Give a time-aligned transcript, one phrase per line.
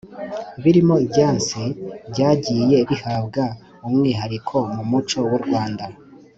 [0.63, 1.63] birimo ibyansi
[2.11, 3.43] byagiye bihabwa
[3.87, 5.85] umwihariko mu muco w’u Rwanda.